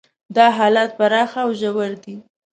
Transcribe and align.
دا 0.35 0.45
حالات 0.57 0.91
پراخ 0.99 1.31
او 1.43 1.49
ژور 1.61 1.91
دي. 2.03 2.15